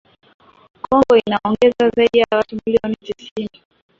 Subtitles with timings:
[0.81, 3.61] Kongo inaongeza zaidi ya watu milioni tisini